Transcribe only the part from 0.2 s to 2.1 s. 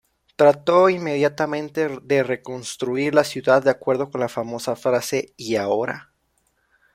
Trató inmediatamente